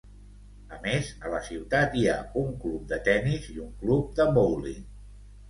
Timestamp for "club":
2.65-2.89, 3.85-4.19